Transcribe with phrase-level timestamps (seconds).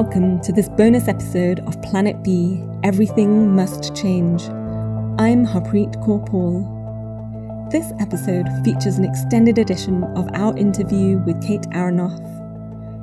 [0.00, 4.44] Welcome to this bonus episode of Planet B Everything Must Change.
[5.18, 6.62] I'm Harpreet Kaur Paul.
[7.72, 12.16] This episode features an extended edition of our interview with Kate Aronoff.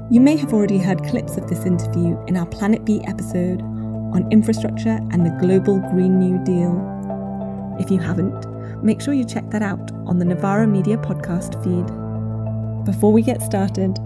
[0.09, 4.31] You may have already heard clips of this interview in our Planet B episode on
[4.31, 7.75] infrastructure and the global Green New Deal.
[7.77, 12.85] If you haven't, make sure you check that out on the Novara Media podcast feed.
[12.85, 13.99] Before we get started,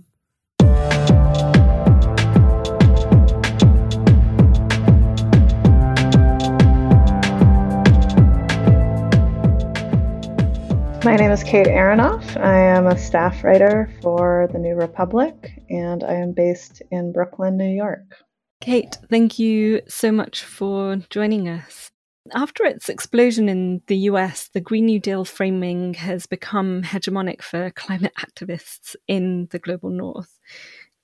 [11.05, 12.41] My name is Kate Aronoff.
[12.41, 17.57] I am a staff writer for The New Republic, and I am based in Brooklyn,
[17.57, 18.17] New York.
[18.61, 21.91] Kate, thank you so much for joining us.
[22.33, 27.69] After its explosion in the US, the Green New Deal framing has become hegemonic for
[27.71, 30.39] climate activists in the global north.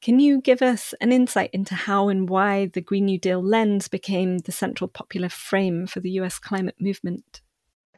[0.01, 3.89] Can you give us an insight into how and why the Green New Deal lens
[3.89, 7.41] became the central popular frame for the US climate movement?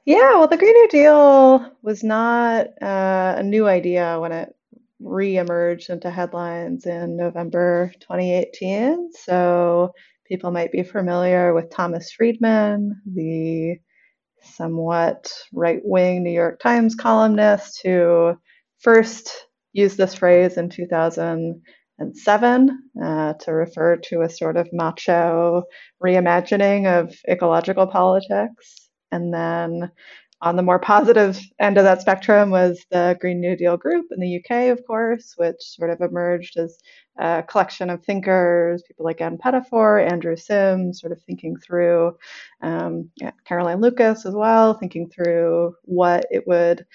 [0.06, 4.56] Yeah, well, the Green New Deal was not uh, a new idea when it
[5.04, 9.12] re-emerged into headlines in November 2018.
[9.14, 9.92] So
[10.28, 13.78] people might be familiar with Thomas Friedman, the
[14.44, 18.36] somewhat right-wing New York Times columnist who
[18.80, 25.64] first used this phrase in 2007 uh, to refer to a sort of macho
[26.04, 28.90] reimagining of ecological politics.
[29.12, 29.92] And then
[30.42, 34.20] on the more positive end of that spectrum was the Green New Deal group in
[34.20, 36.80] the UK, of course, which sort of emerged as
[37.18, 42.18] a collection of thinkers, people like Ann Pettifor, Andrew Simms, sort of thinking through,
[42.62, 46.86] um, yeah, Caroline Lucas as well, thinking through what it would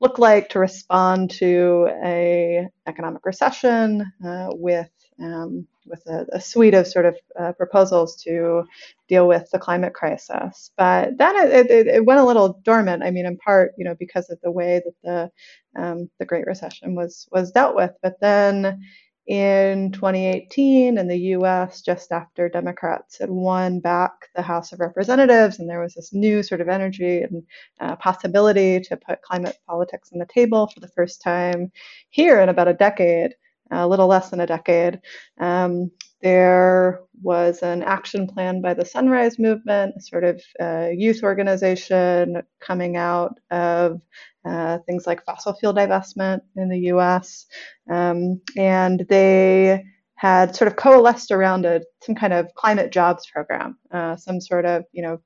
[0.00, 4.90] look like to respond to a economic recession uh, with
[5.20, 8.64] um, with a, a, suite of sort of uh, proposals to
[9.08, 10.70] deal with the climate crisis.
[10.76, 13.02] But that it, it, went a little dormant.
[13.02, 15.30] I mean, in part, you know, because of the way that
[15.74, 17.92] the um, the Great Recession was was dealt with.
[18.02, 18.82] But then
[19.26, 25.58] in 2018 in the U.S., just after Democrats had won back the House of Representatives,
[25.58, 27.42] and there was this new sort of energy and
[27.80, 31.72] uh, possibility to put climate politics on the table for the first time
[32.10, 33.34] here in about a decade
[33.70, 35.00] a little less than a decade.
[35.38, 35.90] Um,
[36.22, 42.42] there was an action plan by the Sunrise Movement, a sort of uh, youth organization
[42.60, 44.00] coming out of
[44.44, 47.46] uh, things like fossil fuel divestment in the US.
[47.90, 49.84] Um, and they
[50.14, 54.64] had sort of coalesced around a, some kind of climate jobs program, uh, some sort
[54.64, 55.20] of, you know,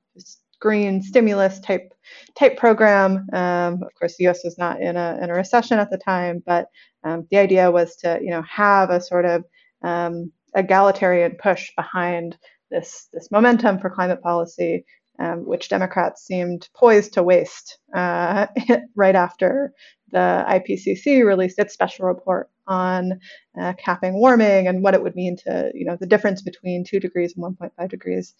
[0.61, 1.93] green stimulus type
[2.37, 3.27] type program.
[3.33, 4.41] Um, of course, the U.S.
[4.45, 6.67] was not in a in a recession at the time, but
[7.03, 9.43] um, the idea was to you know have a sort of
[9.83, 12.37] um, egalitarian push behind
[12.69, 14.85] this this momentum for climate policy,
[15.19, 18.47] um, which Democrats seemed poised to waste uh,
[18.95, 19.73] right after
[20.11, 23.19] the IPCC released its special report on
[23.59, 26.99] uh, capping warming and what it would mean to you know the difference between two
[26.99, 28.35] degrees and 1.5 degrees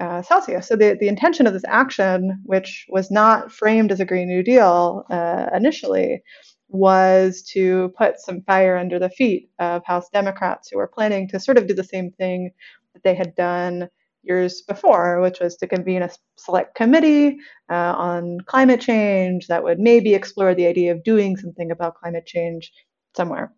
[0.00, 0.68] uh, Celsius.
[0.68, 4.42] So the, the intention of this action, which was not framed as a Green New
[4.42, 6.22] Deal uh, initially,
[6.68, 11.40] was to put some fire under the feet of House Democrats who were planning to
[11.40, 12.50] sort of do the same thing
[12.94, 13.88] that they had done
[14.22, 17.36] years before, which was to convene a select committee
[17.70, 22.26] uh, on climate change that would maybe explore the idea of doing something about climate
[22.26, 22.72] change
[23.14, 23.52] somewhere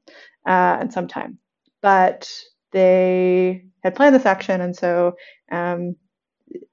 [0.47, 1.39] uh, and sometime.
[1.83, 2.31] But
[2.73, 5.15] they had planned this action, and so
[5.53, 5.95] um,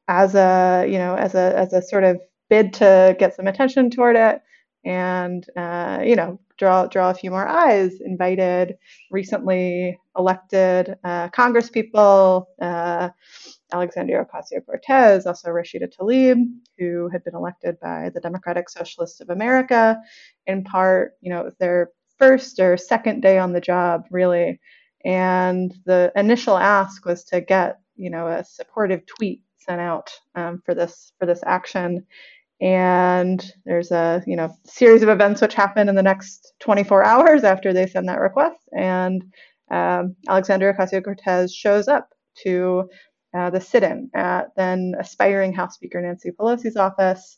[0.07, 3.89] as a you know as a as a sort of bid to get some attention
[3.89, 4.41] toward it
[4.85, 8.75] and uh, you know draw draw a few more eyes invited
[9.11, 13.09] recently elected uh, congress people uh,
[13.71, 16.37] alexandria ocasio-cortez also rashida tlaib
[16.77, 19.99] who had been elected by the democratic socialists of america
[20.47, 21.89] in part you know their
[22.23, 24.59] first or second day on the job really.
[25.05, 30.61] And the initial ask was to get you know a supportive tweet sent out um,
[30.65, 32.05] for this for this action.
[32.61, 37.43] And there's a you know series of events which happen in the next 24 hours
[37.43, 38.59] after they send that request.
[38.77, 39.23] And
[39.71, 42.09] um, Alexandria Ocasio-Cortez shows up
[42.43, 42.89] to
[43.35, 47.37] uh, the sit-in at then aspiring House Speaker Nancy Pelosi's office,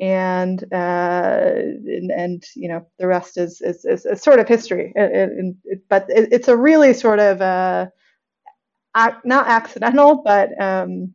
[0.00, 4.92] and uh, and, and, you know the rest is is, is, is sort of history.
[4.96, 7.86] It, it, it, but it's a really sort of uh,
[9.24, 11.14] not accidental, but um,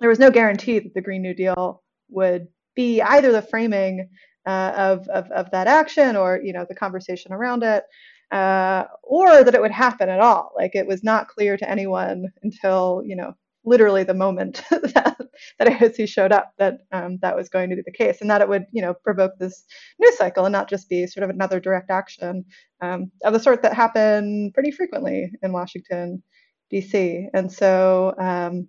[0.00, 4.08] there was no guarantee that the Green New Deal would be either the framing
[4.46, 7.84] uh, of, of, of that action or you know the conversation around it,
[8.30, 10.52] uh, or that it would happen at all.
[10.56, 13.34] Like it was not clear to anyone until you know
[13.64, 15.16] literally the moment that,
[15.58, 18.40] that AOC showed up that um, that was going to be the case, and that
[18.40, 19.64] it would you know provoke this
[19.98, 22.44] news cycle and not just be sort of another direct action
[22.80, 26.22] um, of the sort that happen pretty frequently in Washington
[26.70, 27.28] D.C.
[27.34, 28.68] And so um,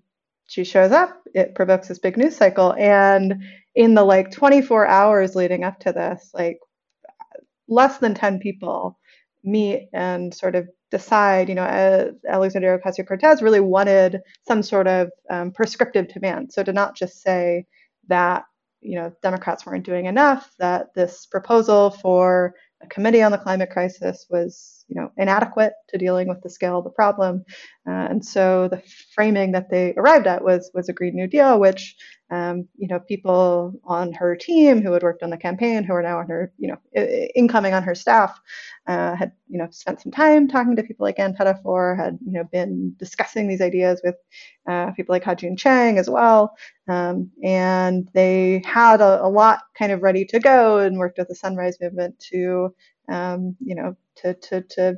[0.50, 3.44] she shows up, it provokes this big news cycle, and
[3.76, 6.60] in the like 24 hours leading up to this, like
[7.68, 9.00] less than 10 people
[9.44, 14.88] meet and sort of decide, you know, uh, Alexandria Ocasio Cortez really wanted some sort
[14.88, 16.52] of um, prescriptive demand.
[16.52, 17.66] So to not just say
[18.08, 18.46] that,
[18.82, 23.70] you know, Democrats weren't doing enough, that this proposal for a committee on the climate
[23.70, 27.46] crisis was you know inadequate to dealing with the scale of the problem,
[27.88, 28.82] uh, and so the
[29.14, 31.96] framing that they arrived at was was a Green New Deal, which
[32.32, 36.04] um, you know people on her team who had worked on the campaign, who are
[36.04, 37.02] now on her you know
[37.36, 38.40] incoming on her staff,
[38.88, 42.34] uh, had you know spent some time talking to people like Ann Pettifor, had you
[42.34, 44.16] know been discussing these ideas with
[44.68, 46.56] uh, people like Ha-Joon Chang as well,
[46.88, 51.28] um, and they had a, a, lot kind of ready to go and worked with
[51.28, 52.74] the Sunrise Movement to
[53.10, 54.96] um, you know to to to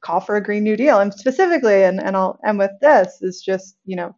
[0.00, 3.42] call for a Green New Deal, and specifically, and and I'll end with this is
[3.42, 4.14] just you know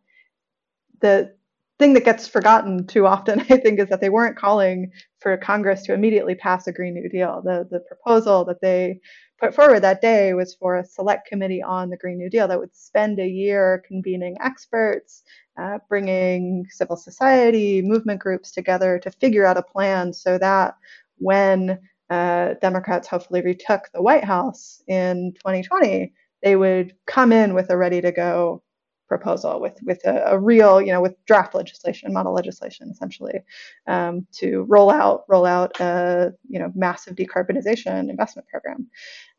[1.01, 1.33] the
[1.81, 5.83] thing that gets forgotten too often, I think, is that they weren't calling for Congress
[5.85, 7.43] to immediately pass a Green New Deal.
[7.45, 9.01] The, the proposal that they
[9.41, 12.61] put forward that day was for a select committee on the Green New Deal that
[12.61, 15.23] would spend a year convening experts,
[15.59, 20.77] uh, bringing civil society, movement groups together to figure out a plan so that
[21.17, 21.79] when
[22.11, 26.13] uh, Democrats hopefully retook the White House in 2020,
[26.43, 28.63] they would come in with a ready to go
[29.11, 33.41] proposal with with a, a, real you know with draft legislation model legislation essentially
[33.89, 38.89] um, to roll out roll out a you know massive decarbonization investment program.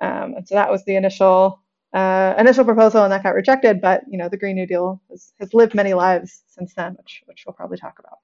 [0.02, 1.62] Um, and so that was the initial
[1.94, 5.34] uh, initial proposal and that got rejected but you know the green new deal has,
[5.40, 8.20] has lived many lives since then which which we'll probably talk about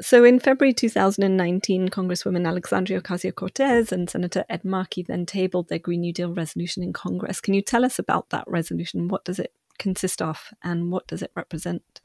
[0.00, 5.78] so in February 2019, Congresswoman Alexandria Ocasio Cortez and Senator Ed Markey then tabled their
[5.78, 7.40] Green New Deal resolution in Congress.
[7.40, 9.08] Can you tell us about that resolution?
[9.08, 12.00] What does it consist of and what does it represent?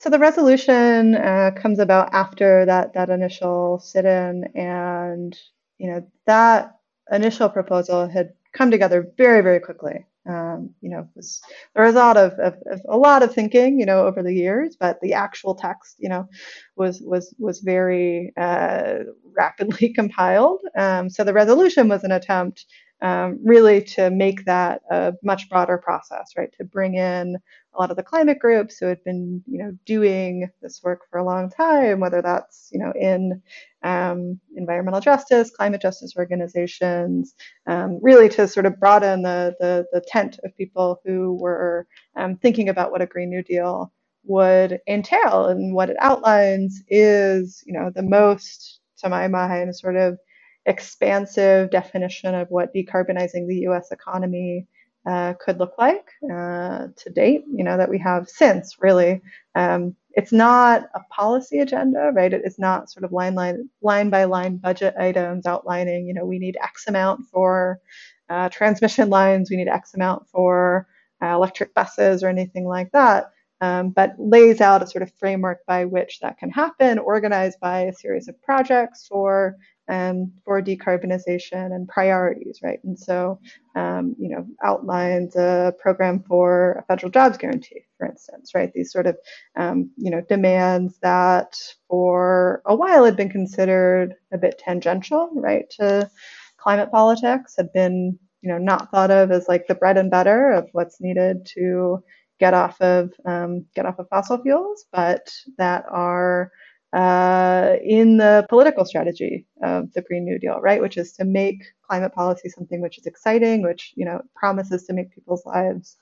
[0.00, 5.36] So the resolution uh, comes about after that that initial sit-in, and
[5.78, 6.76] you know that
[7.10, 10.04] initial proposal had come together very very quickly.
[10.28, 11.40] Um, you know, was
[11.76, 14.98] a lot of, of, of, a lot of thinking, you know, over the years, but
[15.00, 16.28] the actual text, you know,
[16.76, 18.98] was was was very uh,
[19.36, 20.60] rapidly compiled.
[20.76, 22.66] Um, so the resolution was an attempt
[23.02, 26.50] um, really to make that a much broader process, right?
[26.58, 27.36] To bring in
[27.74, 31.18] a lot of the climate groups who had been, you know, doing this work for
[31.18, 33.42] a long time, whether that's, you know, in
[33.82, 37.34] um, environmental justice, climate justice organizations,
[37.66, 42.36] um, really to sort of broaden the, the, the tent of people who were um,
[42.36, 43.92] thinking about what a Green New Deal
[44.24, 45.46] would entail.
[45.46, 50.18] And what it outlines is, you know, the most, to my mind, sort of
[50.66, 54.66] expansive definition of what decarbonizing the US economy
[55.06, 59.22] uh, could look like uh, to date, you know, that we have since really.
[59.54, 62.32] Um, it's not a policy agenda, right?
[62.32, 66.24] It is not sort of line, line, line by line budget items outlining, you know,
[66.24, 67.80] we need X amount for
[68.28, 70.88] uh, transmission lines, we need X amount for
[71.22, 73.30] uh, electric buses or anything like that.
[73.60, 77.82] Um, but lays out a sort of framework by which that can happen, organized by
[77.82, 79.56] a series of projects for
[79.88, 82.80] um, for decarbonization and priorities, right?
[82.84, 83.38] And so,
[83.74, 88.72] um, you know, outlines a program for a federal jobs guarantee, for instance, right?
[88.72, 89.16] These sort of,
[89.56, 91.56] um, you know, demands that
[91.88, 96.10] for a while had been considered a bit tangential, right, to
[96.56, 100.50] climate politics, had been, you know, not thought of as like the bread and butter
[100.50, 102.02] of what's needed to
[102.38, 106.50] get off of um, get off of fossil fuels, but that are
[106.92, 110.80] uh, in the political strategy of the Green New Deal, right?
[110.80, 114.92] Which is to make climate policy something which is exciting, which you know promises to
[114.92, 115.96] make people's lives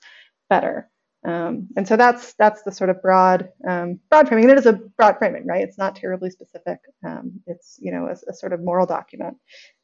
[0.49, 0.89] better.
[1.25, 4.45] Um, and so that's that's the sort of broad um, broad framing.
[4.45, 5.63] And it is a broad framing, right?
[5.63, 6.77] It's not terribly specific.
[7.03, 9.37] Um, it's you know a, a, sort of moral document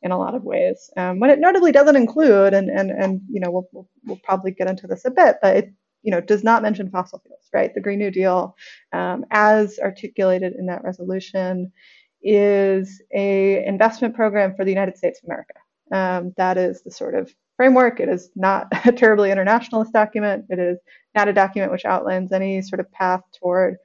[0.04, 0.92] in a lot of ways.
[0.98, 4.52] Um, what it notably doesn't include, and and and you know we'll, we'll, we'll probably
[4.52, 7.74] get into this a bit, but it you know, does not mention fossil fuels, right?
[7.74, 8.56] The Green New Deal,
[8.94, 11.72] um, as articulated in that resolution,
[12.24, 15.54] is a investment program for the United States of America.
[15.92, 18.00] Um, that is the sort of framework.
[18.00, 20.46] It is not a terribly internationalist document.
[20.50, 20.80] It is
[21.16, 23.78] not a document which outlines any sort of path toward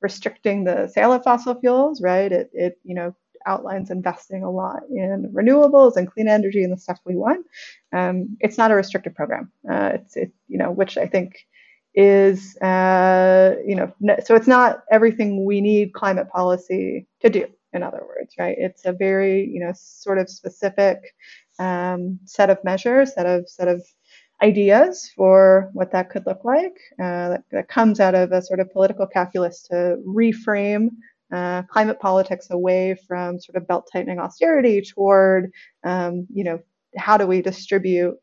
[0.00, 2.32] restricting the sale of fossil fuels, right?
[2.32, 3.14] It, it you know,
[3.46, 7.46] outlines investing a lot in renewables and clean energy and the stuff we want.
[7.92, 9.50] Um, it's not a restrictive program.
[9.68, 11.46] Uh, it's, it, you know, which I think
[11.94, 13.92] is, uh, you know,
[14.24, 17.46] so it's not everything we need climate policy to do.
[17.74, 18.56] In other words, right?
[18.58, 20.98] It's a very, you know, sort of specific
[21.58, 23.82] um, set of measures, set of set of
[24.42, 26.76] ideas for what that could look like.
[27.00, 30.88] Uh, that, that, comes out of a sort of political calculus to reframe
[31.32, 35.50] uh, climate politics away from sort of belt tightening austerity toward,
[35.84, 36.58] um, you know,
[36.96, 38.16] how do we distribute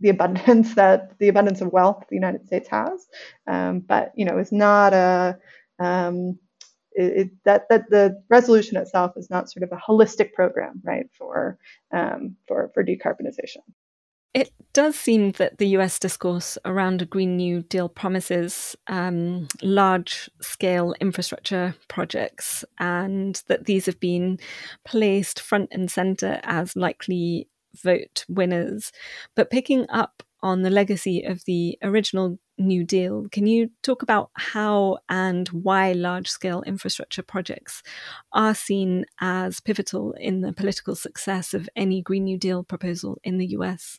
[0.00, 3.06] the abundance that the abundance of wealth the United States has,
[3.46, 5.38] um, but you know, is not a
[5.78, 6.38] um,
[6.92, 11.06] it, it, that that the resolution itself is not sort of a holistic program, right,
[11.16, 11.58] for
[11.92, 13.62] um, for for decarbonization.
[14.32, 20.30] It does seem that the US discourse around a Green New Deal promises um, large
[20.40, 24.38] scale infrastructure projects, and that these have been
[24.84, 28.92] placed front and center as likely vote winners.
[29.34, 34.30] But picking up on the legacy of the original New Deal, can you talk about
[34.34, 37.82] how and why large scale infrastructure projects
[38.32, 43.38] are seen as pivotal in the political success of any Green New Deal proposal in
[43.38, 43.98] the US?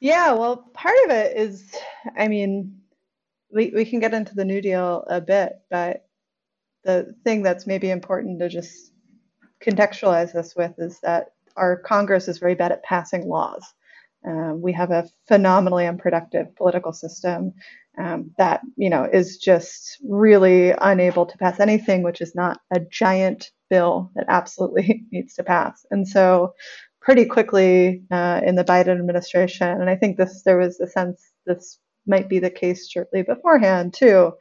[0.00, 1.74] Yeah, well, part of it is,
[2.16, 2.80] I mean,
[3.52, 6.06] we, we can get into the New Deal a bit, but
[6.84, 8.92] the thing that's maybe important to just
[9.62, 13.64] contextualize this with is that our Congress is very bad at passing laws.
[14.26, 17.54] Um, we have a phenomenally unproductive political system
[17.98, 22.80] um, that you know is just really unable to pass anything which is not a
[22.80, 25.86] giant bill that absolutely needs to pass.
[25.90, 26.54] And so,
[27.00, 31.32] pretty quickly uh, in the Biden administration, and I think this there was a sense
[31.46, 34.32] this might be the case shortly beforehand too.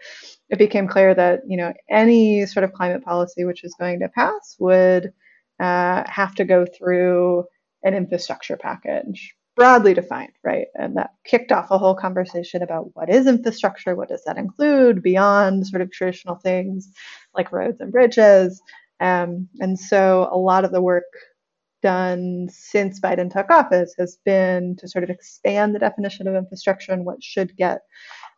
[0.50, 4.10] It became clear that you know any sort of climate policy which is going to
[4.10, 5.14] pass would
[5.60, 7.46] uh, have to go through
[7.84, 10.68] an infrastructure package, broadly defined, right?
[10.76, 15.02] And that kicked off a whole conversation about what is infrastructure, what does that include
[15.04, 16.92] beyond sort of traditional things
[17.34, 18.62] like roads and bridges.
[19.00, 21.06] Um, and so a lot of the work
[21.82, 26.92] done since Biden took office has been to sort of expand the definition of infrastructure
[26.92, 27.82] and what should get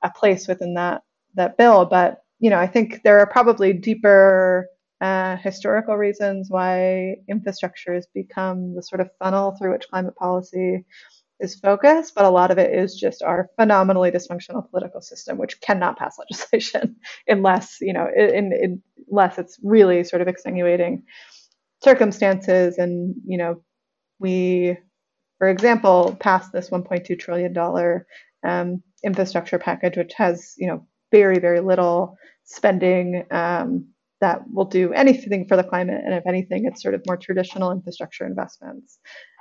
[0.03, 1.01] a place within that
[1.35, 1.85] that bill.
[1.85, 4.67] But you know, I think there are probably deeper
[5.01, 10.85] uh, historical reasons why infrastructure has become the sort of funnel through which climate policy
[11.39, 15.59] is focused, but a lot of it is just our phenomenally dysfunctional political system, which
[15.59, 16.95] cannot pass legislation
[17.27, 21.03] unless, you know, in, in, unless it's really sort of extenuating
[21.83, 22.77] circumstances.
[22.77, 23.63] And, you know,
[24.19, 24.77] we,
[25.39, 27.57] for example, passed this $1.2 trillion
[28.43, 33.90] um, infrastructure package, which has, you know, very, very little spending um,
[34.21, 36.01] that will do anything for the climate.
[36.05, 38.99] And if anything, it's sort of more traditional infrastructure investments,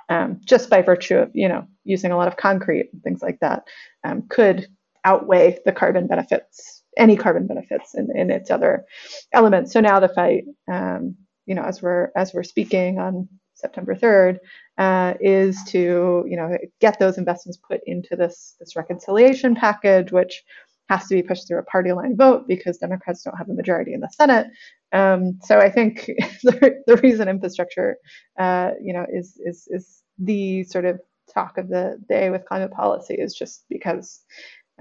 [0.09, 3.39] um, just by virtue of you know using a lot of concrete and things like
[3.39, 3.63] that,
[4.03, 4.67] um, could
[5.05, 8.85] outweigh the carbon benefits, any carbon benefits in, in its other
[9.31, 9.71] elements.
[9.71, 14.39] So now the fight, um, you know, as we're as we're speaking on September 3rd,
[14.77, 20.43] uh, is to you know get those investments put into this this reconciliation package, which
[20.91, 23.93] has to be pushed through a party line vote because Democrats don't have a majority
[23.93, 24.47] in the Senate.
[24.91, 26.05] Um, so I think
[26.43, 27.95] the, the reason infrastructure,
[28.37, 30.99] uh, you know, is is is the sort of
[31.33, 34.21] talk of the day with climate policy is just because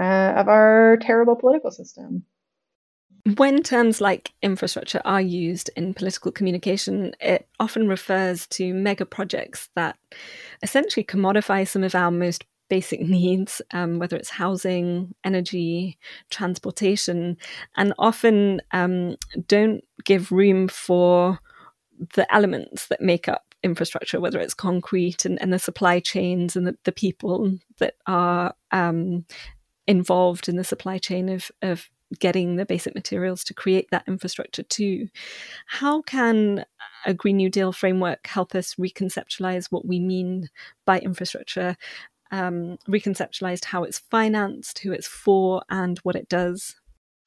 [0.01, 2.25] uh, of our terrible political system.
[3.37, 9.69] When terms like infrastructure are used in political communication, it often refers to mega projects
[9.77, 9.97] that
[10.63, 15.99] essentially commodify some of our most basic needs, um, whether it's housing, energy,
[16.31, 17.37] transportation,
[17.77, 21.39] and often um, don't give room for
[22.15, 26.67] the elements that make up infrastructure, whether it's concrete and, and the supply chains and
[26.67, 29.27] the, the people that are um,
[29.87, 34.63] involved in the supply chain of, of getting the basic materials to create that infrastructure
[34.63, 35.09] too.
[35.67, 36.65] How can
[37.07, 40.49] a Green New Deal framework help us reconceptualize what we mean
[40.85, 41.77] by infrastructure
[42.31, 46.77] um, reconceptualized how it's financed, who it's for, and what it does.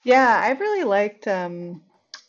[0.03, 1.81] Yeah, I've really liked um,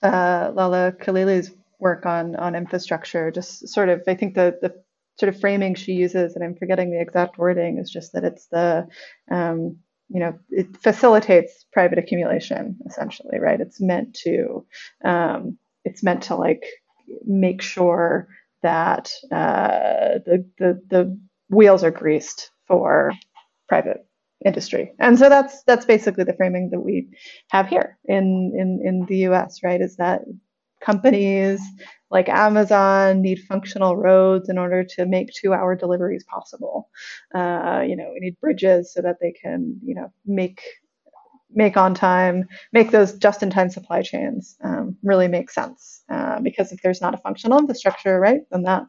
[0.02, 1.50] uh, Laleh Khalili's
[1.80, 3.30] work on on infrastructure.
[3.30, 4.74] Just sort of, I think the the
[5.18, 8.46] sort of framing she uses, and I'm forgetting the exact wording, is just that it's
[8.46, 8.86] the
[9.30, 9.78] um,
[10.08, 13.60] you know it facilitates private accumulation essentially, right?
[13.60, 14.66] It's meant to
[15.04, 16.64] um, it's meant to like
[17.26, 18.28] make sure
[18.62, 21.18] that uh, the, the the
[21.50, 23.12] wheels are greased for
[23.68, 24.06] private
[24.44, 24.92] industry.
[24.98, 27.08] And so that's that's basically the framing that we
[27.50, 29.80] have here in in in the US, right?
[29.80, 30.22] Is that
[30.84, 31.60] companies
[32.10, 36.90] like Amazon need functional roads in order to make two-hour deliveries possible.
[37.34, 40.60] Uh, you know, we need bridges so that they can, you know, make
[41.56, 46.02] make on time, make those just-in-time supply chains um, really make sense.
[46.10, 48.82] Uh, because if there's not a functional infrastructure, right, then that,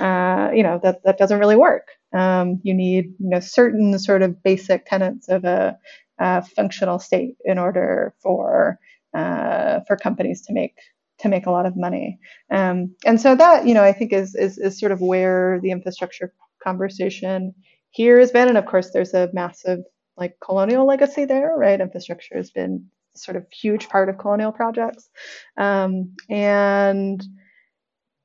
[0.00, 1.86] uh, you know, that that doesn't really work.
[2.12, 5.76] Um, you need, you know, certain sort of basic tenets of a,
[6.18, 8.78] a functional state in order for
[9.14, 10.76] uh, for companies to make
[11.18, 12.18] to make a lot of money.
[12.50, 15.72] Um, and so that, you know, I think is, is, is sort of where the
[15.72, 17.54] infrastructure conversation
[17.90, 18.48] here has been.
[18.48, 19.80] And of course, there's a massive
[20.16, 21.80] like colonial legacy there, right?
[21.80, 22.86] Infrastructure has been
[23.16, 25.08] sort of huge part of colonial projects.
[25.56, 27.22] Um, and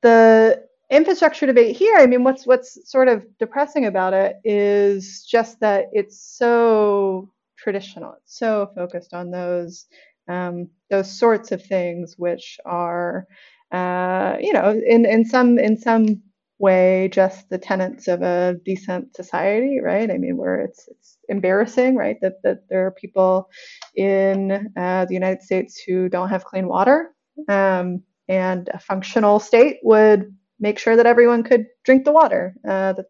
[0.02, 5.60] the infrastructure debate here, I mean, what's what's sort of depressing about it is just
[5.60, 8.14] that it's so traditional.
[8.22, 9.86] It's so focused on those
[10.28, 13.26] um, those sorts of things, which are,
[13.72, 16.22] uh, you know, in, in some in some
[16.58, 20.10] way, just the tenets of a decent society, right?
[20.10, 23.50] I mean, where it's it's embarrassing, right, that that there are people
[23.96, 27.14] in uh, the United States who don't have clean water,
[27.48, 32.92] um, and a functional state would make sure that everyone could drink the water uh,
[32.94, 33.06] that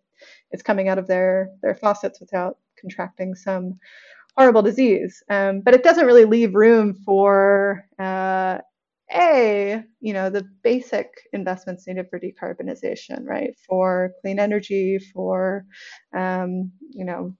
[0.52, 3.78] is coming out of their their faucets without contracting some
[4.36, 5.22] horrible disease.
[5.30, 8.58] Um, but it doesn't really leave room for uh,
[9.12, 13.54] a you know the basic investments needed for decarbonization, right?
[13.68, 15.66] For clean energy, for
[16.16, 17.34] um, you know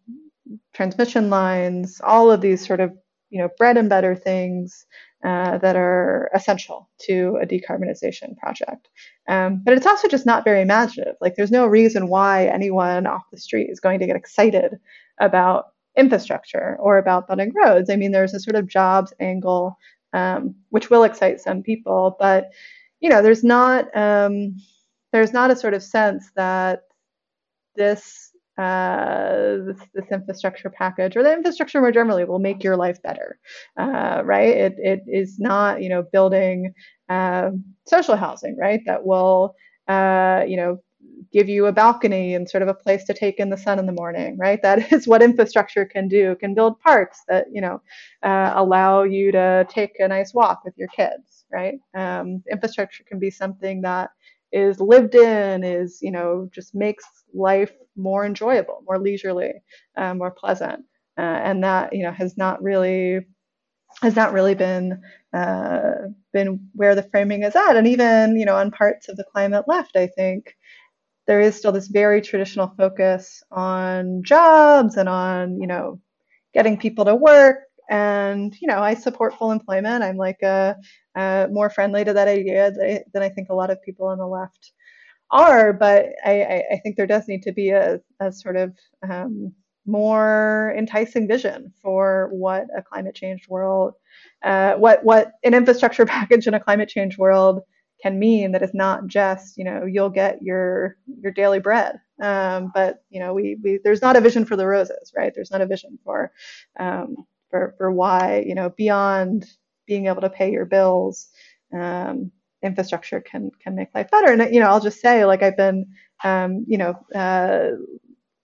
[0.75, 2.93] transmission lines, all of these sort of
[3.35, 4.87] you know bread and butter things
[5.25, 8.89] uh, that are essential to a decarbonization project.
[9.29, 11.17] Um, but it's also just not very imaginative.
[11.21, 14.79] Like there's no reason why anyone off the street is going to get excited
[15.21, 17.91] about infrastructure or about building roads.
[17.91, 19.77] I mean, there's a sort of jobs angle,
[20.13, 22.51] um, which will excite some people, but
[23.01, 24.57] you know, there's not um,
[25.13, 26.83] there's not a sort of sense that
[27.77, 33.03] this, uh, this this infrastructure package or the infrastructure more generally will make your life
[33.03, 33.39] better,
[33.79, 34.57] uh, right?
[34.57, 36.73] It it is not you know building
[37.09, 37.51] uh,
[37.87, 38.81] social housing, right?
[38.87, 39.55] That will
[39.89, 40.79] uh, you know
[41.33, 43.87] give you a balcony and sort of a place to take in the sun in
[43.87, 44.61] the morning, right?
[44.63, 46.37] That is what infrastructure can do.
[46.37, 47.83] can build parks that you know
[48.23, 51.75] uh, allow you to take a nice walk with your kids, right?
[51.95, 54.11] Um, infrastructure can be something that
[54.55, 59.55] is lived in, is you know just makes life more enjoyable, more leisurely,
[59.99, 60.87] uh, more pleasant,
[61.19, 63.21] uh, and that you know has not really
[64.03, 65.01] has not really been
[65.35, 65.93] uh,
[66.33, 69.65] been where the framing is at, and even you know on parts of the climate
[69.69, 70.55] left, I think
[71.27, 76.01] there is still this very traditional focus on jobs and on, you know,
[76.55, 77.59] getting people to work.
[77.91, 80.03] And, you know, I support full employment.
[80.03, 80.77] I'm like a,
[81.17, 82.73] a more friendly to that idea
[83.13, 84.73] than I think a lot of people on the left
[85.31, 85.73] are.
[85.73, 88.75] But I, I think there does need to be a, a sort of
[89.09, 89.53] um,
[89.87, 93.95] more enticing vision for what a climate change world,
[94.43, 97.61] uh, what what an infrastructure package in a climate change world
[98.03, 102.71] can mean that it's not just you know you'll get your your daily bread um,
[102.75, 105.61] but you know we, we there's not a vision for the roses right there's not
[105.61, 106.33] a vision for
[106.79, 107.17] um,
[107.55, 109.47] for for why you know beyond
[109.87, 111.29] being able to pay your bills
[111.73, 114.33] um, infrastructure can can make life better.
[114.33, 115.87] And you know I'll just say like I've been
[116.25, 117.77] um, you know uh,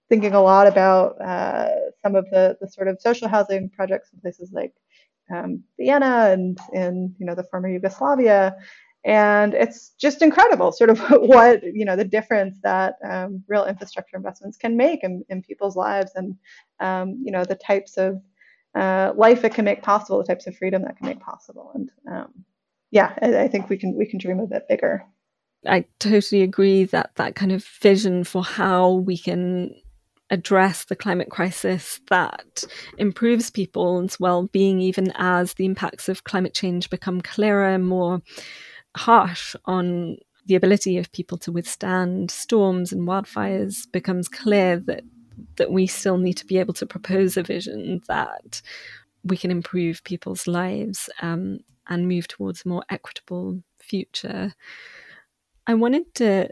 [0.08, 1.70] thinking a lot about uh,
[2.00, 4.74] some of the the sort of social housing projects in places like
[5.34, 8.54] um, Vienna and in you know the former Yugoslavia.
[9.02, 14.16] And it's just incredible sort of what you know the difference that um, real infrastructure
[14.16, 16.36] investments can make in, in people's lives and
[16.78, 18.20] um, you know the types of
[18.74, 21.72] uh, life it can make possible the types of freedom that can make possible.
[21.74, 22.44] And um,
[22.90, 25.04] yeah I, I, think we can we can dream a bit bigger.
[25.66, 29.74] I totally agree that that kind of vision for how we can
[30.30, 32.64] address the climate crisis that
[32.98, 38.22] improves people's well-being even as the impacts of climate change become clearer and more
[38.96, 45.02] harsh on the ability of people to withstand storms and wildfires becomes clear that
[45.56, 48.62] that we still need to be able to propose a vision that
[49.24, 54.54] we can improve people's lives um, and move towards a more equitable future.
[55.66, 56.48] I wanted to,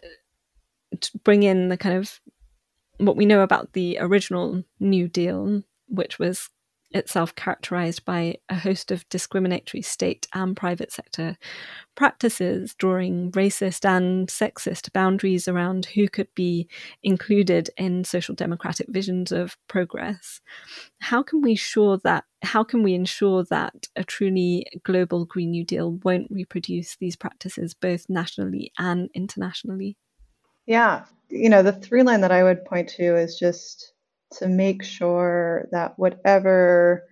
[1.00, 2.20] to bring in the kind of
[2.98, 6.50] what we know about the original New Deal, which was
[6.90, 11.36] itself characterized by a host of discriminatory state and private sector
[11.94, 16.68] practices, drawing racist and sexist boundaries around who could be
[17.02, 20.40] included in social democratic visions of progress.
[21.00, 25.64] How can we ensure that how can we ensure that a truly global Green New
[25.64, 29.96] Deal won't reproduce these practices both nationally and internationally?
[30.66, 33.92] Yeah, you know, the through line that I would point to is just
[34.32, 37.04] to make sure that whatever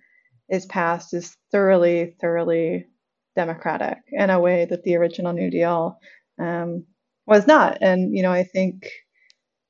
[0.49, 2.87] is passed is thoroughly, thoroughly
[3.35, 5.99] democratic in a way that the original New Deal
[6.39, 6.85] um,
[7.25, 7.77] was not.
[7.81, 8.89] And, you know, I think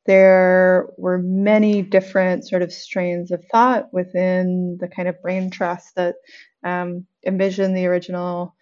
[0.05, 5.95] there were many different sort of strains of thought within the kind of brain trust
[5.95, 6.15] that
[6.63, 8.55] um, envisioned the original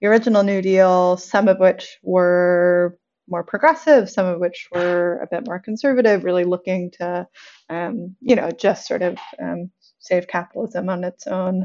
[0.00, 2.98] the original New Deal, some of which were
[3.32, 7.26] more progressive, some of which were a bit more conservative, really looking to,
[7.68, 11.56] um, you know, just sort of um, save capitalism on its own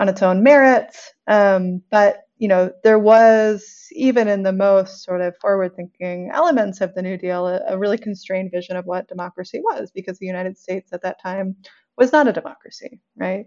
[0.00, 0.98] on its own merits.
[1.26, 6.92] Um, but you know, there was even in the most sort of forward-thinking elements of
[6.94, 10.58] the New Deal a, a really constrained vision of what democracy was, because the United
[10.58, 11.54] States at that time
[11.98, 13.46] was not a democracy, right?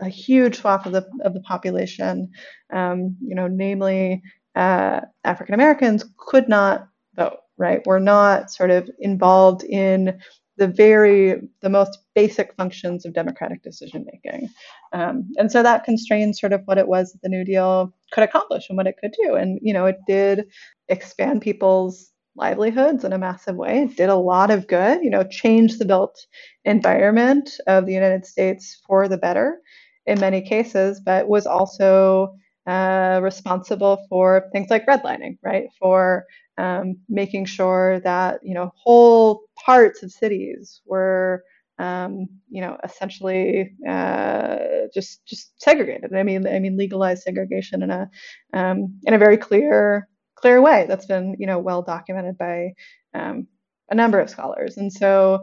[0.00, 2.30] A huge swath of the of the population,
[2.72, 4.22] um, you know, namely
[4.56, 7.82] uh, African Americans could not vote, right?
[7.86, 10.18] We're not sort of involved in
[10.56, 14.50] the very the most basic functions of democratic decision making
[14.92, 18.24] um, and so that constrains sort of what it was that the new deal could
[18.24, 19.34] accomplish and what it could do.
[19.34, 20.46] And you know it did
[20.88, 23.82] expand people's livelihoods in a massive way.
[23.84, 26.26] It did a lot of good you know changed the built
[26.64, 29.60] environment of the united states for the better
[30.06, 32.34] in many cases but was also
[32.70, 35.64] uh, responsible for things like redlining, right?
[35.80, 36.24] For
[36.56, 41.42] um, making sure that you know whole parts of cities were
[41.78, 44.58] um, you know essentially uh,
[44.94, 46.14] just just segregated.
[46.14, 48.08] I mean, I mean legalized segregation in a
[48.52, 52.74] um, in a very clear clear way that's been you know well documented by
[53.14, 53.48] um,
[53.90, 54.76] a number of scholars.
[54.76, 55.42] And so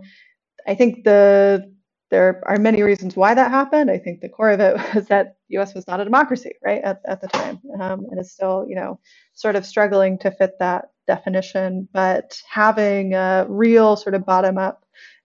[0.66, 1.74] I think the
[2.10, 3.92] there are many reasons why that happened.
[3.92, 5.74] I think the core of it was that U.S.
[5.74, 9.00] was not a democracy, right, at, at the time, um, and is still, you know,
[9.34, 11.88] sort of struggling to fit that definition.
[11.94, 14.84] But having a real sort of bottom-up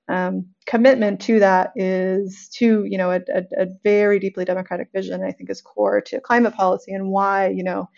[0.08, 5.22] um, commitment to that is to, you know, a, a, a, very deeply democratic vision.
[5.22, 7.88] I think is core to climate policy and why, you know,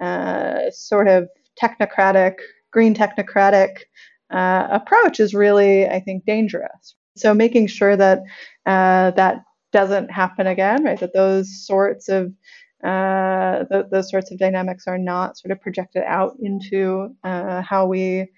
[0.00, 1.28] uh, sort of
[1.60, 2.34] technocratic,
[2.72, 3.76] green technocratic
[4.32, 6.96] uh, approach is really, I think, dangerous.
[7.16, 8.20] So making sure that
[8.66, 10.98] uh, that doesn't happen again, right?
[11.00, 12.32] That those sorts of
[12.84, 17.86] uh, th- those sorts of dynamics are not sort of projected out into uh, how
[17.86, 18.28] we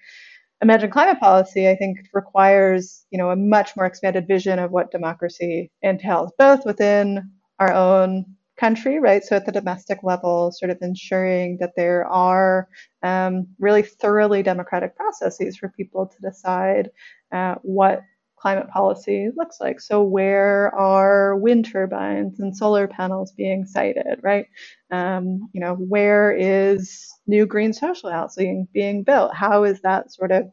[0.61, 1.69] imagine climate policy.
[1.69, 6.65] I think requires you know a much more expanded vision of what democracy entails, both
[6.65, 8.25] within our own
[8.57, 9.23] country, right?
[9.23, 12.69] So at the domestic level, sort of ensuring that there are
[13.03, 16.89] um, really thoroughly democratic processes for people to decide
[17.33, 18.01] uh, what
[18.45, 19.81] climate policy looks like.
[19.81, 24.45] So, where are wind turbines and solar panels being sited, right?
[24.91, 29.33] Um, you know, where is new green social housing being built?
[29.33, 30.43] How is that sort of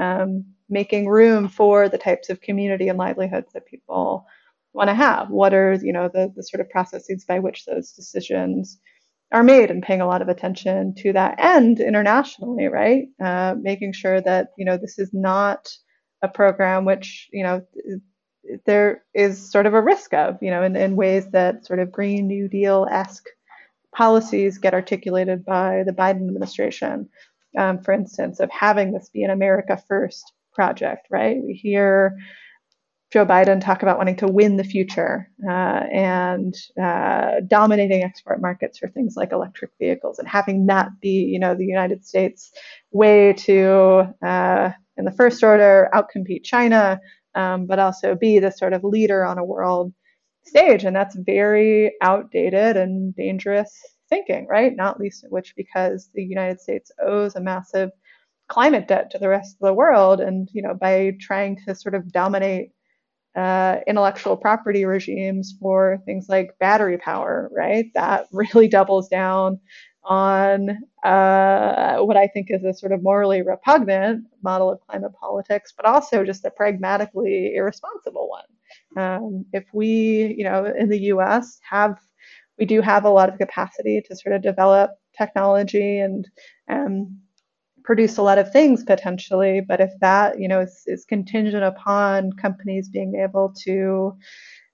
[0.00, 4.26] um, making room for the types of community and livelihoods that people
[4.72, 5.28] want to have?
[5.28, 8.78] What are, you know, the, the sort of processes by which those decisions
[9.32, 13.08] are made and paying a lot of attention to that end internationally, right?
[13.20, 15.68] Uh, making sure that, you know, this is not
[16.22, 17.64] a program which you know
[18.66, 21.92] there is sort of a risk of you know in, in ways that sort of
[21.92, 23.26] green new deal esque
[23.94, 27.08] policies get articulated by the biden administration.
[27.58, 31.36] Um, for instance of having this be an america first project right?
[31.42, 32.16] We hear
[33.10, 38.78] Joe Biden talk about wanting to win the future uh, and uh, dominating export markets
[38.78, 42.52] for things like electric vehicles and having that be, you know, the United States
[42.92, 47.00] way to uh, in the first order outcompete China,
[47.34, 49.92] um, but also be the sort of leader on a world
[50.44, 50.84] stage.
[50.84, 53.72] And that's very outdated and dangerous
[54.08, 54.76] thinking, right?
[54.76, 57.90] Not least of which because the United States owes a massive
[58.48, 60.20] climate debt to the rest of the world.
[60.20, 62.70] And, you know, by trying to sort of dominate
[63.36, 67.86] uh, intellectual property regimes for things like battery power, right?
[67.94, 69.60] That really doubles down
[70.04, 70.70] on
[71.04, 75.86] uh, what I think is a sort of morally repugnant model of climate politics, but
[75.86, 79.02] also just a pragmatically irresponsible one.
[79.02, 81.60] Um, if we, you know, in the U.S.
[81.68, 81.98] have
[82.58, 86.28] we do have a lot of capacity to sort of develop technology and
[86.68, 87.18] um,
[87.84, 92.32] produce a lot of things potentially, but if that, you know, is, is contingent upon
[92.34, 94.14] companies being able to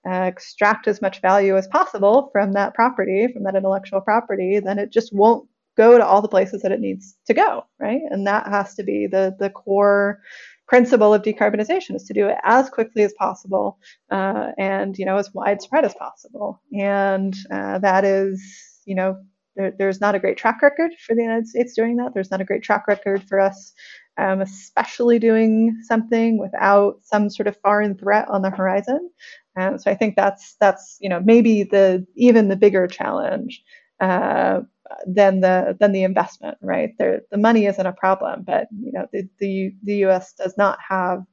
[0.09, 4.79] uh, extract as much value as possible from that property, from that intellectual property, then
[4.79, 8.01] it just won't go to all the places that it needs to go, right?
[8.11, 10.21] And that has to be the the core
[10.69, 13.79] principle of decarbonization is to do it as quickly as possible
[14.11, 16.61] uh, and you know as widespread as possible.
[16.73, 18.43] And uh, that is,
[18.85, 19.17] you know,
[19.57, 22.15] there, there's not a great track record for the United States doing that.
[22.15, 23.73] There's not a great track record for us
[24.19, 29.11] um, especially doing something without some sort of foreign threat on the horizon.
[29.57, 33.63] Um, so I think that's that's you know maybe the even the bigger challenge
[34.01, 34.61] uh,
[35.07, 36.93] than the than the investment, right?
[36.99, 40.35] There, the money isn't a problem, but you know the the, the U.S.
[40.35, 41.25] does not have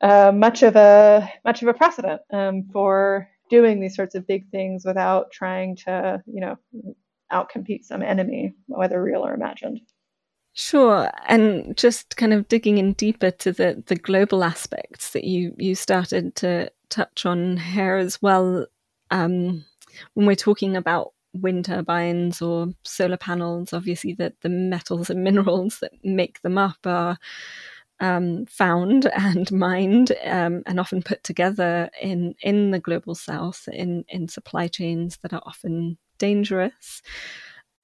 [0.00, 4.48] uh, much of a much of a precedent um, for doing these sorts of big
[4.50, 6.56] things without trying to you know
[7.32, 9.80] outcompete some enemy, whether real or imagined.
[10.52, 15.54] Sure, and just kind of digging in deeper to the the global aspects that you
[15.58, 18.66] you started to touch on here as well.
[19.10, 19.64] Um,
[20.14, 25.80] when we're talking about wind turbines or solar panels, obviously that the metals and minerals
[25.80, 27.18] that make them up are
[28.00, 34.04] um, found and mined um, and often put together in in the global south in
[34.08, 37.02] in supply chains that are often dangerous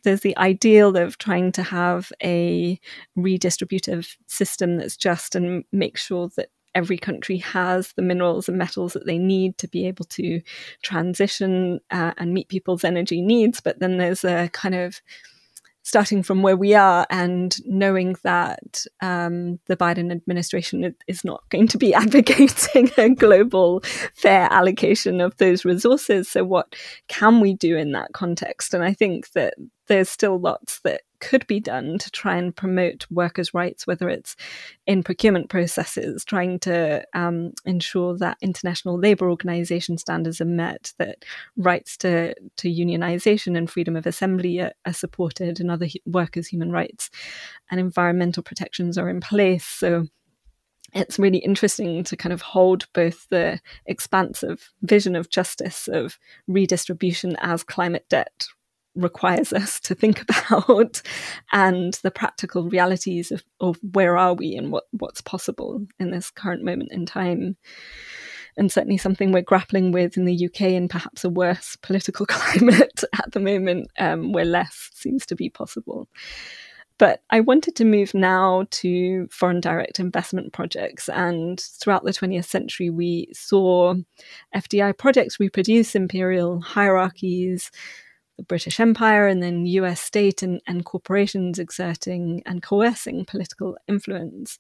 [0.02, 2.78] there's the ideal of trying to have a
[3.16, 8.92] redistributive system that's just and make sure that every country has the minerals and metals
[8.92, 10.40] that they need to be able to
[10.82, 13.60] transition uh, and meet people's energy needs.
[13.60, 15.00] But then there's a kind of
[15.82, 21.66] starting from where we are and knowing that um, the Biden administration is not going
[21.68, 23.80] to be advocating a global
[24.14, 26.28] fair allocation of those resources.
[26.28, 26.74] So, what
[27.08, 28.74] can we do in that context?
[28.74, 29.54] And I think that
[29.88, 34.36] there's still lots that could be done to try and promote workers' rights, whether it's
[34.86, 41.24] in procurement processes, trying to um, ensure that international labour organisation standards are met, that
[41.56, 46.72] rights to, to unionisation and freedom of assembly are, are supported, and other workers' human
[46.72, 47.10] rights
[47.70, 49.64] and environmental protections are in place.
[49.64, 50.06] So
[50.92, 57.36] it's really interesting to kind of hold both the expansive vision of justice of redistribution
[57.40, 58.46] as climate debt
[58.94, 61.02] requires us to think about
[61.52, 66.30] and the practical realities of, of where are we and what, what's possible in this
[66.30, 67.56] current moment in time
[68.56, 73.02] and certainly something we're grappling with in the UK in perhaps a worse political climate
[73.18, 76.08] at the moment um, where less seems to be possible.
[76.98, 81.08] But I wanted to move now to foreign direct investment projects.
[81.08, 83.94] And throughout the 20th century, we saw
[84.54, 87.70] FDI projects reproduce imperial hierarchies,
[88.40, 94.58] the British Empire and then US state and, and corporations exerting and coercing political influence,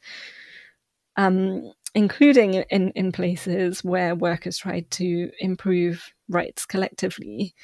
[1.16, 7.54] um, including in, in places where workers tried to improve rights collectively.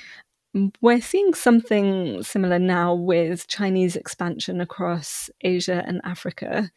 [0.81, 6.70] We're seeing something similar now with Chinese expansion across Asia and Africa,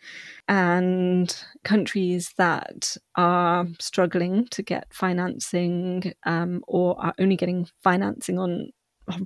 [0.50, 8.72] and countries that are struggling to get financing um, or are only getting financing on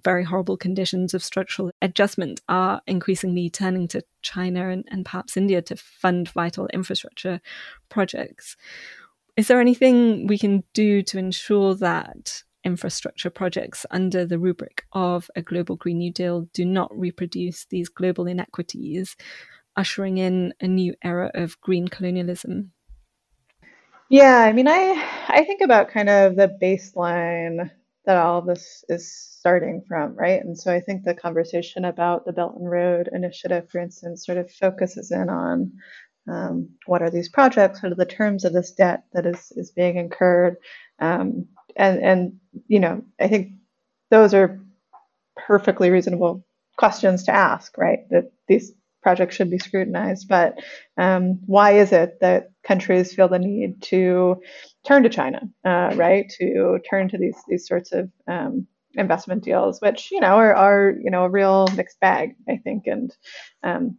[0.04, 5.62] very horrible conditions of structural adjustment are increasingly turning to China and, and perhaps India
[5.62, 7.42] to fund vital infrastructure
[7.90, 8.56] projects.
[9.36, 15.30] Is there anything we can do to ensure that infrastructure projects under the rubric of
[15.36, 19.16] a global Green New Deal do not reproduce these global inequities,
[19.76, 22.72] ushering in a new era of green colonialism?
[24.10, 27.72] Yeah, I mean, I I think about kind of the baseline
[28.06, 30.42] that all this is starting from, right?
[30.42, 34.38] And so I think the conversation about the Belt and Road Initiative, for instance, sort
[34.38, 35.74] of focuses in on
[36.30, 39.72] um, what are these projects, what are the terms of this debt that is is
[39.72, 40.56] being incurred,
[41.00, 42.34] um, and and
[42.68, 43.54] you know I think
[44.10, 44.62] those are
[45.36, 46.46] perfectly reasonable
[46.78, 48.00] questions to ask, right?
[48.10, 50.60] That these projects should be scrutinized, but
[50.98, 54.38] um, why is it that countries feel the need to
[54.86, 56.32] turn to China, uh, right?
[56.40, 60.94] To turn to these these sorts of um, investment deals, which you know are, are
[61.04, 63.16] you know a real mixed bag, I think, and
[63.64, 63.98] um,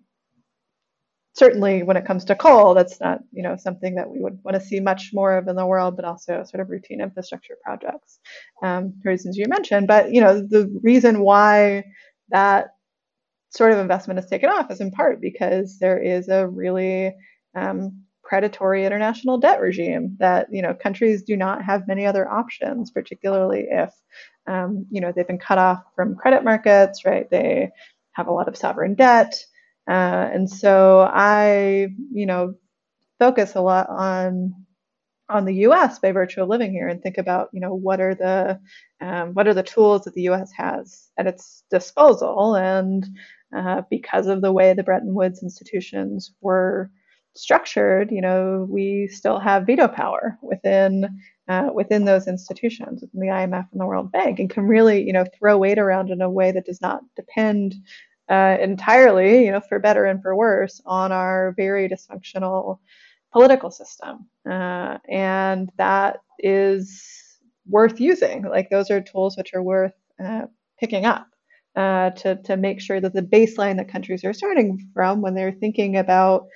[1.35, 4.55] certainly when it comes to coal, that's not you know something that we would want
[4.55, 8.19] to see much more of in the world, but also sort of routine infrastructure projects,
[8.63, 9.87] um, reasons you mentioned.
[9.87, 11.85] But you know the reason why
[12.31, 12.69] that
[13.51, 17.15] sort of investment is taken off is in part because there is a really
[17.55, 22.91] um, predatory international debt regime that you know countries do not have many other options,
[22.91, 23.91] particularly if
[24.49, 27.31] um, you know they've been cut off from credit markets, right?
[27.31, 27.71] They
[28.15, 29.37] have a lot of sovereign debt,
[29.89, 32.55] uh, and so I you know
[33.21, 34.67] focus a lot on
[35.29, 36.01] on the U.S.
[36.01, 38.59] by virtue of living here and think about, you know, what are the
[39.01, 40.51] um, what are the tools that the U.S.
[40.57, 43.07] has at its disposal, and
[43.57, 46.91] uh, because of the way the Bretton Woods institutions were
[47.37, 53.27] structured, you know, we still have veto power within uh, within those institutions, within the
[53.27, 56.31] IMF and the World Bank, and can really, you know, throw weight around in a
[56.31, 57.75] way that does not depend
[58.31, 62.79] uh, entirely, you know, for better and for worse, on our very dysfunctional
[63.33, 64.27] political system.
[64.49, 67.05] Uh, and that is
[67.69, 68.45] worth using.
[68.45, 69.95] Like those are tools which are worth
[70.25, 70.43] uh,
[70.79, 71.27] picking up
[71.77, 75.53] uh, to, to make sure that the baseline that countries are starting from when they're
[75.53, 76.47] thinking about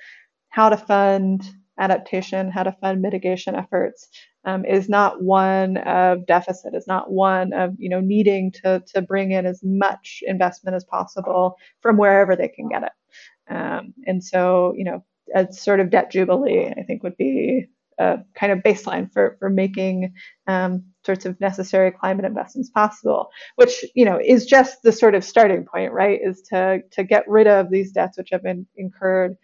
[0.49, 1.43] how to fund
[1.79, 4.09] adaptation, how to fund mitigation efforts,
[4.45, 9.01] um, is not one of deficit, is not one of you know needing to to
[9.01, 13.53] bring in as much investment as possible from wherever they can get it.
[13.53, 15.03] Um, and so you know
[15.35, 17.67] a sort of debt jubilee, I think would be
[17.99, 20.13] a kind of baseline for for making
[20.47, 25.23] um, sorts of necessary climate investments possible, which you know is just the sort of
[25.23, 26.19] starting point, right?
[26.23, 29.35] Is to to get rid of these debts which have been incurred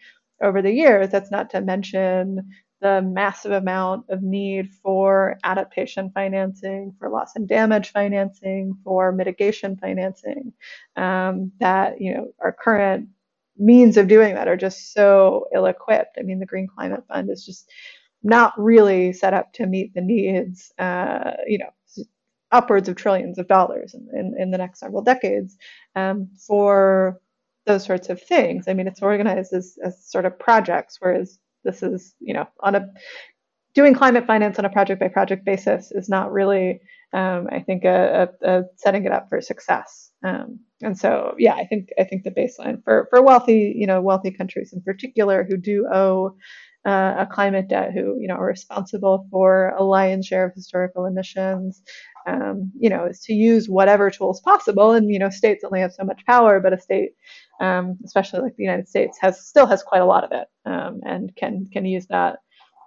[0.42, 1.10] over the years.
[1.10, 7.48] That's not to mention the massive amount of need for adaptation financing, for loss and
[7.48, 10.54] damage financing, for mitigation financing.
[10.96, 13.10] Um, that you know our current
[13.58, 16.18] means of doing that are just so ill-equipped.
[16.20, 17.70] I mean, the Green Climate Fund is just
[18.22, 20.74] not really set up to meet the needs.
[20.78, 21.70] Uh, you know,
[22.52, 25.58] upwards of trillions of dollars in, in, in the next several decades
[25.96, 27.20] um, for
[27.66, 28.68] those sorts of things.
[28.68, 32.76] I mean, it's organized as, as sort of projects, whereas this is, you know, on
[32.76, 32.88] a
[33.74, 36.80] doing climate finance on a project by project basis is not really,
[37.14, 40.12] um, I think, a, a, a, setting it up for success.
[40.24, 44.02] Um, and so, yeah, I think I think the baseline for for wealthy, you know,
[44.02, 46.36] wealthy countries in particular who do owe
[46.86, 51.06] uh, a climate debt, who you know are responsible for a lion's share of historical
[51.06, 51.82] emissions,
[52.28, 54.94] um, you know, is to use whatever tools possible.
[54.94, 57.12] And you know, states only have so much power, but a state
[57.60, 61.00] um, especially like the United States, has still has quite a lot of it um,
[61.06, 62.38] and can can use that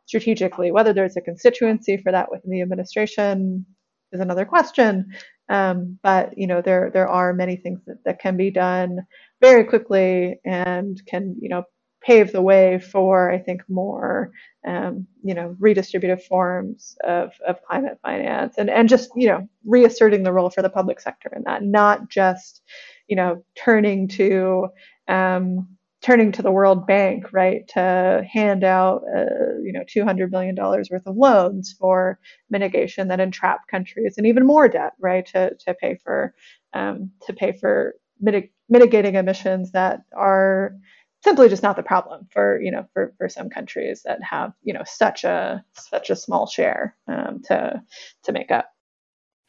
[0.07, 0.71] strategically.
[0.71, 3.65] Whether there's a constituency for that within the administration
[4.13, 5.13] is another question.
[5.49, 8.99] Um, but you know there there are many things that, that can be done
[9.41, 11.63] very quickly and can you know
[12.01, 14.31] pave the way for I think more
[14.67, 20.23] um, you know redistributive forms of, of climate finance and and just you know reasserting
[20.23, 22.63] the role for the public sector in that, not just
[23.09, 24.69] you know, turning to
[25.09, 25.67] um,
[26.01, 31.07] turning to the World Bank, right, to hand out, uh, you know, $200 billion worth
[31.07, 35.99] of loans for mitigation that entrap countries and even more debt, right, to, to pay
[36.05, 36.35] for
[36.75, 40.75] um, to pay for mitig- mitigating emissions that are
[41.23, 44.73] simply just not the problem for you know for, for some countries that have you
[44.73, 47.83] know such a such a small share um, to
[48.25, 48.71] to make up.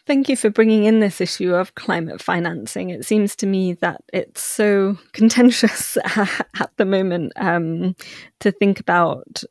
[0.05, 2.89] Thank you for bringing in this issue of climate financing.
[2.89, 7.95] It seems to me that it's so contentious at the moment um,
[8.39, 9.43] to think about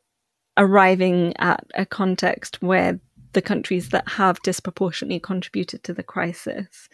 [0.57, 2.99] arriving at a context where
[3.31, 6.89] the countries that have disproportionately contributed to the crisis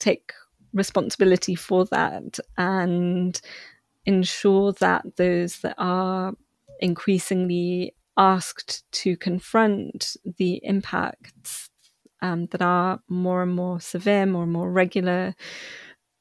[0.00, 0.32] take
[0.72, 3.40] responsibility for that and
[4.06, 6.34] ensure that those that are
[6.80, 11.70] increasingly asked to confront the impacts
[12.22, 15.34] um, that are more and more severe, more and more regular,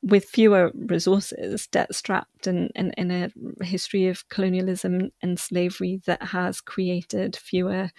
[0.02, 3.32] with fewer resources, debt strapped, and in a
[3.63, 7.89] history of colonialism and slavery that has created fewer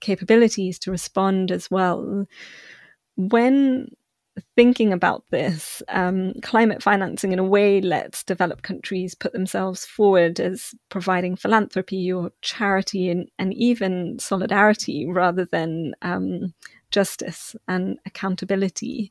[0.00, 2.26] capabilities to respond as well.
[3.16, 3.88] When
[4.56, 10.38] thinking about this, um, climate financing in a way lets developed countries put themselves forward
[10.38, 16.54] as providing philanthropy or charity and, and even solidarity rather than um,
[16.90, 19.10] justice and accountability.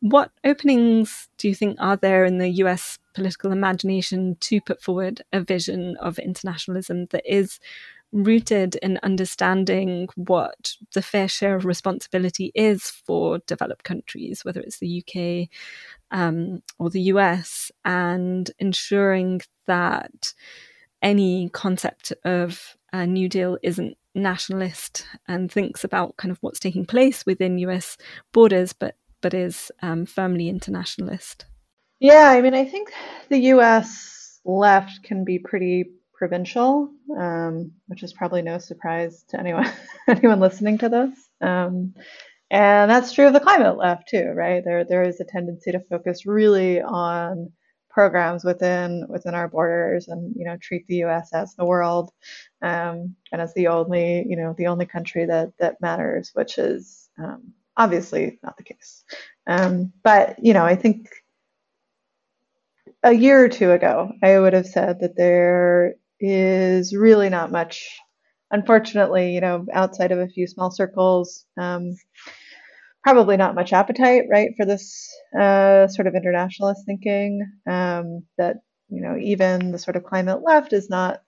[0.00, 5.22] What openings do you think are there in the US political imagination to put forward
[5.32, 7.58] a vision of internationalism that is
[8.12, 14.78] rooted in understanding what the fair share of responsibility is for developed countries, whether it's
[14.78, 15.48] the UK
[16.10, 20.32] um, or the US, and ensuring that
[21.02, 26.84] any concept of a New Deal isn't nationalist and thinks about kind of what's taking
[26.84, 27.96] place within US
[28.32, 31.44] borders, but but is um, firmly internationalist.
[32.00, 32.90] Yeah, I mean, I think
[33.28, 35.84] the US left can be pretty
[36.20, 39.66] provincial, um, which is probably no surprise to anyone
[40.06, 41.10] anyone listening to this.
[41.40, 41.94] Um,
[42.50, 44.62] and that's true of the climate left too, right?
[44.62, 47.50] There there is a tendency to focus really on
[47.88, 52.10] programs within within our borders and you know treat the US as the world
[52.60, 57.08] um, and as the only you know the only country that that matters which is
[57.18, 59.04] um, obviously not the case
[59.46, 61.08] um, but you know I think
[63.02, 67.98] a year or two ago I would have said that there is really not much
[68.50, 71.94] unfortunately you know outside of a few small circles um,
[73.02, 75.08] probably not much appetite, right, for this
[75.38, 77.40] uh, sort of internationalist thinking.
[77.66, 78.56] Um, that
[78.88, 81.22] you know, even the sort of climate left is not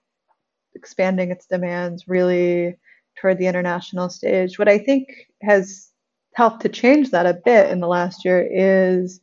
[0.75, 2.75] expanding its demands really
[3.19, 4.59] toward the international stage.
[4.59, 5.07] What I think
[5.41, 5.89] has
[6.35, 9.21] helped to change that a bit in the last year is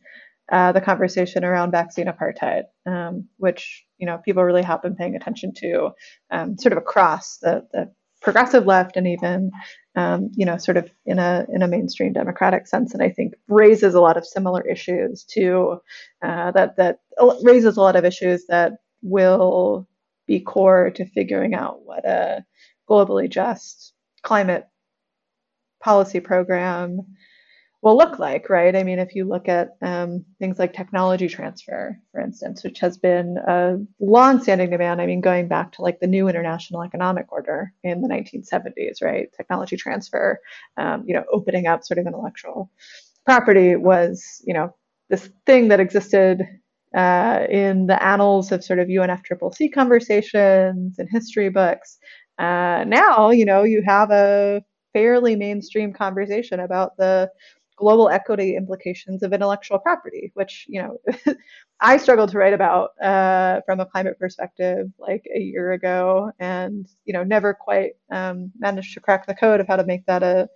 [0.51, 5.15] uh, the conversation around vaccine apartheid, um, which you know people really have been paying
[5.15, 5.91] attention to,
[6.31, 9.51] um, sort of across the, the progressive left and even
[9.97, 12.95] um, you know sort of in a in a mainstream democratic sense.
[12.95, 15.81] And i think raises a lot of similar issues to
[16.23, 17.01] uh, that that
[17.43, 18.73] raises a lot of issues that
[19.03, 19.89] will
[20.27, 22.45] be core to figuring out what a
[22.89, 24.67] globally just climate
[25.83, 27.01] policy program
[27.83, 28.76] will look like, right?
[28.76, 32.99] I mean, if you look at um, things like technology transfer, for instance, which has
[32.99, 35.01] been a long-standing demand.
[35.01, 39.28] I mean, going back to like the new international economic order in the 1970s, right?
[39.35, 40.41] Technology transfer,
[40.76, 42.70] um, you know, opening up sort of intellectual
[43.24, 44.74] property was, you know,
[45.09, 46.43] this thing that existed
[46.95, 51.99] uh, in the annals of sort of UNFCCC conversations and history books.
[52.39, 54.62] Uh, now, you know, you have a
[54.93, 57.31] fairly mainstream conversation about the
[57.81, 61.35] global equity implications of intellectual property, which you know
[61.81, 66.87] I struggled to write about uh, from a climate perspective like a year ago, and
[67.07, 70.22] you know never quite um, managed to crack the code of how to make that
[70.22, 70.49] a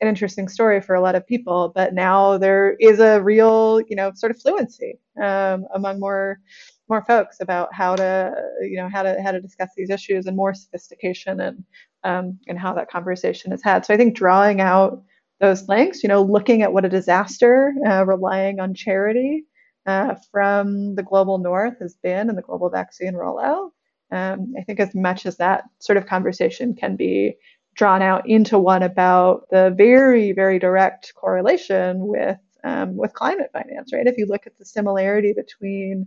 [0.00, 1.72] an interesting story for a lot of people.
[1.74, 6.40] But now there is a real you know sort of fluency um, among more
[6.88, 10.36] more folks about how to you know how to how to discuss these issues and
[10.36, 11.64] more sophistication and
[12.04, 13.84] um, and how that conversation is had.
[13.84, 15.02] So I think drawing out
[15.40, 19.44] those links, you know, looking at what a disaster uh, relying on charity
[19.86, 23.70] uh, from the global north has been in the global vaccine rollout.
[24.12, 27.36] Um, I think as much as that sort of conversation can be
[27.74, 33.90] drawn out into one about the very, very direct correlation with um, with climate finance,
[33.92, 34.06] right?
[34.06, 36.06] If you look at the similarity between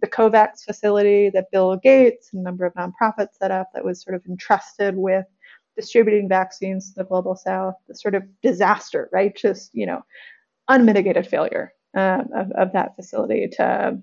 [0.00, 4.02] the COVAX facility that Bill Gates and a number of nonprofits set up that was
[4.02, 5.26] sort of entrusted with
[5.76, 9.34] distributing vaccines to the global south, the sort of disaster, right?
[9.36, 10.02] Just, you know,
[10.68, 13.98] unmitigated failure um, of, of that facility to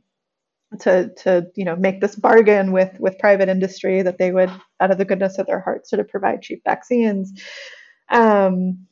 [0.80, 4.91] to to you know make this bargain with with private industry that they would out
[4.91, 7.34] of the goodness of their hearts sort of provide cheap vaccines
[8.09, 8.86] um,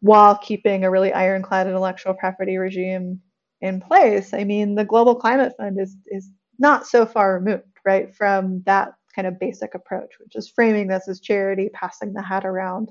[0.00, 3.20] while keeping a really ironclad intellectual property regime
[3.62, 8.14] in place i mean the global climate fund is is not so far removed right
[8.14, 12.44] from that kind of basic approach, which is framing this as charity, passing the hat
[12.44, 12.90] around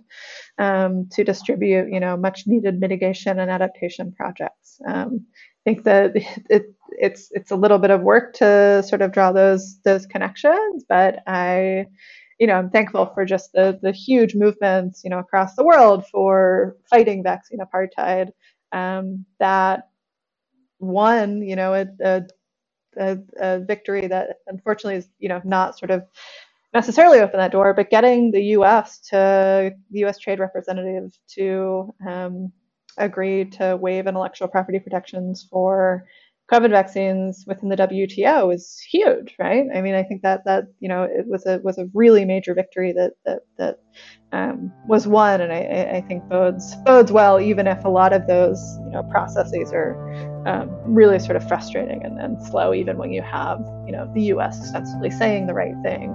[0.58, 4.80] um, to distribute, you know, much needed mitigation and adaptation projects.
[4.88, 6.12] Um, I think that
[6.50, 10.86] it, it's it's a little bit of work to sort of draw those those connections,
[10.88, 11.88] but I,
[12.40, 16.06] you know, I'm thankful for just the the huge movements, you know, across the world
[16.12, 18.30] for fighting vaccine apartheid.
[18.72, 19.90] Um, that
[20.80, 22.24] one, you know, a
[22.98, 26.04] a, a victory that unfortunately is you know not sort of
[26.74, 29.00] necessarily open that door, but getting the U.S.
[29.10, 30.18] to the U.S.
[30.20, 32.52] Trade Representative to um,
[32.98, 36.06] agree to waive intellectual property protections for
[36.52, 39.66] COVID vaccines within the WTO is huge, right?
[39.74, 42.54] I mean, I think that that you know it was a was a really major
[42.54, 43.80] victory that that that
[44.34, 48.28] um, was won, and I, I think bodes bodes well, even if a lot of
[48.28, 49.96] those you know processes are
[50.46, 54.24] um, really sort of frustrating and, and slow, even when you have you know the
[54.24, 54.60] U.S.
[54.60, 56.14] ostensibly saying the right thing,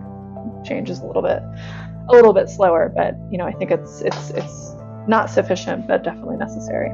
[0.62, 1.42] changes a little bit
[2.10, 4.74] a little bit slower, but you know I think it's it's it's
[5.08, 6.90] not sufficient, but definitely necessary.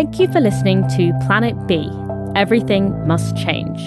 [0.00, 1.86] Thank you for listening to Planet B
[2.34, 3.78] Everything Must Change.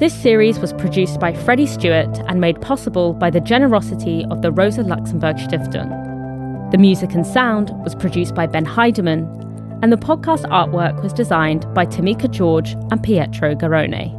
[0.00, 4.50] This series was produced by Freddie Stuart and made possible by the generosity of the
[4.50, 6.72] Rosa Luxemburg Stiftung.
[6.72, 9.22] The music and sound was produced by Ben Heyderman,
[9.84, 14.17] and the podcast artwork was designed by Tomekah George and Pietro Garrone.